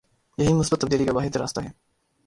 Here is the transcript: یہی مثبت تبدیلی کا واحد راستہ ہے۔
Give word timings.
یہی 0.37 0.53
مثبت 0.53 0.81
تبدیلی 0.81 1.05
کا 1.05 1.13
واحد 1.13 1.35
راستہ 1.35 1.61
ہے۔ 1.61 1.69